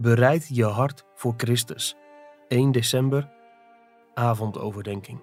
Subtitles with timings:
[0.00, 1.96] Bereid je hart voor Christus.
[2.48, 3.30] 1 december,
[4.14, 5.20] avondoverdenking.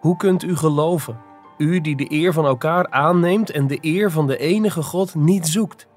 [0.00, 1.20] Hoe kunt u geloven,
[1.58, 5.46] u die de eer van elkaar aanneemt en de eer van de enige God niet
[5.46, 5.88] zoekt?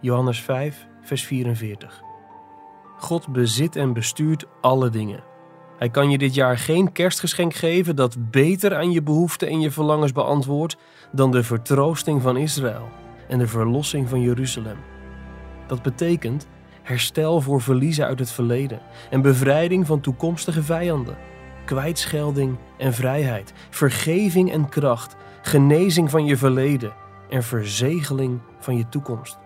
[0.00, 2.02] Johannes 5, vers 44.
[2.98, 5.24] God bezit en bestuurt alle dingen.
[5.78, 9.70] Hij kan je dit jaar geen kerstgeschenk geven dat beter aan je behoeften en je
[9.70, 10.76] verlangens beantwoordt
[11.12, 12.88] dan de vertroosting van Israël
[13.28, 14.78] en de verlossing van Jeruzalem.
[15.66, 16.46] Dat betekent
[16.86, 21.16] herstel voor verliezen uit het verleden en bevrijding van toekomstige vijanden,
[21.64, 26.92] kwijtschelding en vrijheid, vergeving en kracht, genezing van je verleden
[27.30, 29.38] en verzegeling van je toekomst.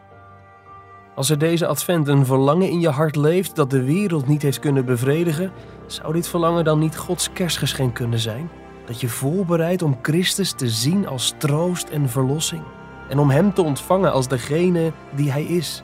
[1.15, 4.59] Als er deze advent een verlangen in je hart leeft dat de wereld niet heeft
[4.59, 5.53] kunnen bevredigen,
[5.87, 8.51] zou dit verlangen dan niet Gods kerstgeschenk kunnen zijn?
[8.87, 12.63] Dat je voorbereidt om Christus te zien als troost en verlossing
[13.09, 15.83] en om Hem te ontvangen als degene die Hij is.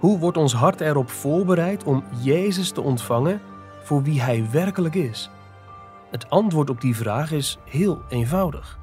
[0.00, 3.40] Hoe wordt ons hart erop voorbereid om Jezus te ontvangen
[3.82, 5.30] voor wie Hij werkelijk is?
[6.10, 8.78] Het antwoord op die vraag is heel eenvoudig.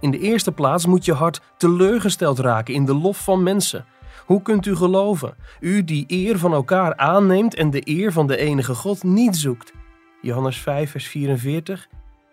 [0.00, 3.84] In de eerste plaats moet je hart teleurgesteld raken in de lof van mensen.
[4.26, 8.36] Hoe kunt u geloven, u die eer van elkaar aanneemt en de eer van de
[8.36, 9.72] enige God niet zoekt?
[10.20, 11.88] Johannes 5, vers 44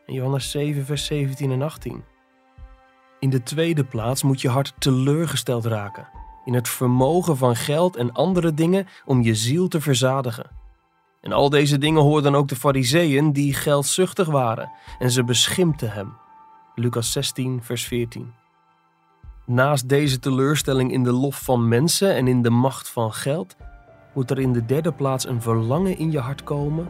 [0.05, 2.03] en Johannes 7, vers 17 en 18.
[3.19, 8.13] In de tweede plaats moet je hart teleurgesteld raken in het vermogen van geld en
[8.13, 10.49] andere dingen om je ziel te verzadigen.
[11.21, 16.13] En al deze dingen hoorden ook de fariseeën die geldzuchtig waren en ze beschimpten hem.
[16.75, 18.33] Lucas 16, vers 14.
[19.45, 23.55] Naast deze teleurstelling in de lof van mensen en in de macht van geld,
[24.13, 26.89] moet er in de derde plaats een verlangen in je hart komen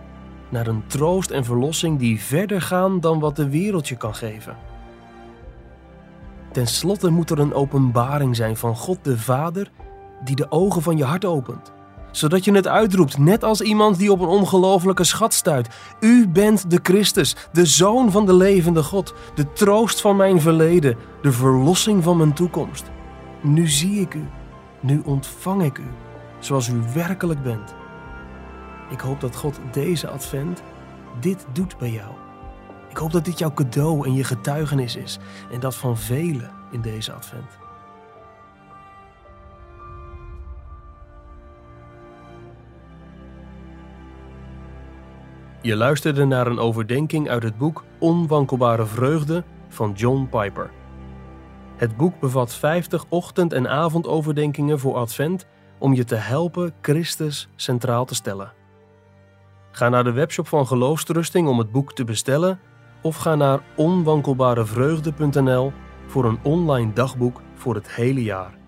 [0.50, 4.71] naar een troost en verlossing die verder gaan dan wat de wereld je kan geven.
[6.52, 9.72] Ten slotte moet er een openbaring zijn van God de Vader
[10.24, 11.72] die de ogen van je hart opent,
[12.12, 15.70] zodat je het uitroept, net als iemand die op een ongelofelijke schat stuit.
[16.00, 20.98] U bent de Christus, de Zoon van de levende God, de troost van mijn verleden,
[21.22, 22.92] de verlossing van mijn toekomst.
[23.42, 24.28] Nu zie ik u,
[24.80, 25.88] nu ontvang ik u,
[26.40, 27.74] zoals u werkelijk bent.
[28.90, 30.62] Ik hoop dat God deze advent
[31.20, 32.31] dit doet bij jou.
[32.92, 35.20] Ik hoop dat dit jouw cadeau en je getuigenis is
[35.52, 37.58] en dat van velen in deze advent.
[45.62, 50.72] Je luisterde naar een overdenking uit het boek Onwankelbare Vreugde van John Piper.
[51.76, 55.46] Het boek bevat 50 ochtend- en avondoverdenkingen voor Advent
[55.78, 58.54] om je te helpen Christus centraal te stellen.
[59.72, 62.60] Ga naar de webshop van Geloofsterusting om het boek te bestellen
[63.02, 65.72] of ga naar onwankelbarevreugde.nl
[66.08, 68.61] voor een online dagboek voor het hele jaar.